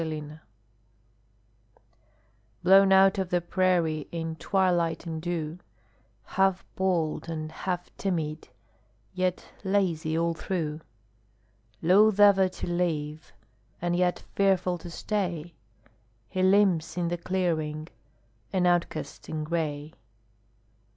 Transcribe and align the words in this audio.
COYOTE 0.03 0.39
Blown 2.63 2.91
out 2.91 3.19
of 3.19 3.29
the 3.29 3.39
prairie 3.39 4.07
in 4.11 4.35
twilight 4.37 5.05
and 5.05 5.21
dew, 5.21 5.59
Half 6.23 6.65
bold 6.75 7.29
and 7.29 7.51
half 7.51 7.95
timid, 7.97 8.49
yet 9.13 9.45
lazy 9.63 10.17
all 10.17 10.33
through; 10.33 10.81
Loath 11.83 12.19
ever 12.19 12.49
to 12.49 12.65
leave, 12.67 13.31
and 13.79 13.95
yet 13.95 14.23
fearful 14.33 14.79
to 14.79 14.89
stay, 14.89 15.53
He 16.29 16.41
limps 16.41 16.97
in 16.97 17.09
the 17.09 17.17
clearing, 17.19 17.87
an 18.51 18.65
outcast 18.65 19.29
in 19.29 19.43
gray. 19.43 19.93